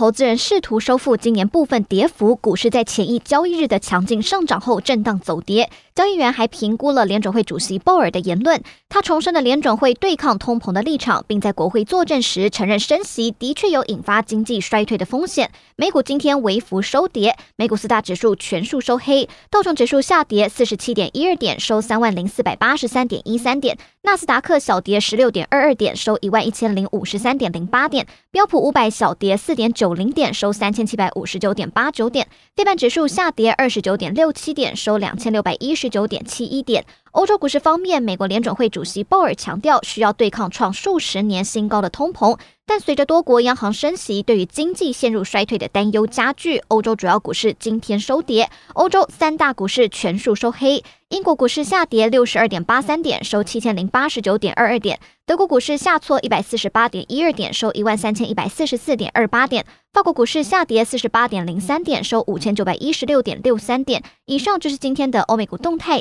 [0.00, 5.68] 投资人试图收复今年部分跌幅，股市在前一交易日的强劲上涨后震荡走跌。
[5.94, 15.50] 交易员还评估了联准会主席鲍尔的言论，他重申了联准会对抗通膨的立场，并在国会作证时承认升息的确有引发经济衰退的风险。
[15.76, 29.89] 美股今天微幅收跌，美股四大指数全数收黑，道琼指数下跌四十七点一二点，收三万零四百八十三点一三点；纳斯达克小跌十六点二二点，收一万一千零五十三点零八点；标普五百小跌四点九。
[29.94, 36.84] 零点收三千七百五十九点八九点，非半指数下跌二十九点六七点，收两千六百一十九点七一点。
[37.12, 42.38] 欧洲股市方面，美国联准会主席鲍尔强调需要对抗创数十年新高的通膨，
[42.70, 46.62] 但随着多国央行升息，对于经济陷入衰退的担忧加剧。
[46.68, 50.84] 欧洲主要股市今天收跌，欧洲三大股市全数收黑。
[51.08, 54.96] 英国股市下跌六十二点八三点，收七千零八十九点二二点；
[55.26, 64.04] 德国股市下挫一百四十八点一二点，收一万三千一百四十四点二八点；法国股市下跌四十八点零三点，收五千九百一十六点六三点。
[64.26, 65.98] 以上就是今天的欧美股动态。